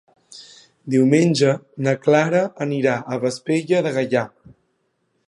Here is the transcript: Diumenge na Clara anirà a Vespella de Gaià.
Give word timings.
Diumenge 0.93 1.51
na 1.87 1.93
Clara 2.07 2.41
anirà 2.67 2.97
a 3.17 3.21
Vespella 3.27 3.83
de 3.89 3.93
Gaià. 3.99 4.25